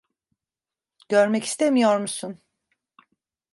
[1.09, 2.39] Görmek istemiyor musun?